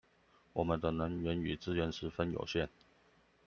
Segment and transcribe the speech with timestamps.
[0.53, 2.67] 我們的能源與資源十分有限